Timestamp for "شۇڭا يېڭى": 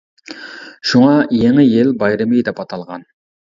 0.91-1.67